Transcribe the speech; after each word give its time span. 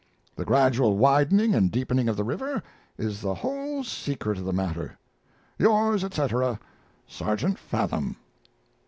The 0.35 0.45
gradual 0.45 0.97
widening 0.97 1.53
and 1.53 1.69
deepening 1.71 2.09
of 2.09 2.17
the 2.17 2.23
river 2.23 2.63
is 2.97 3.21
the 3.21 3.35
whole 3.35 3.83
secret 3.83 4.39
of 4.39 4.45
the 4.45 4.51
matter. 4.51 4.97
Yours, 5.59 6.03
etc. 6.03 6.59
SERGEANT 7.07 7.59
FATHOM. 7.59 8.15